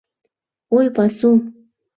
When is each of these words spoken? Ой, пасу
Ой, 0.79 0.87
пасу 0.95 1.31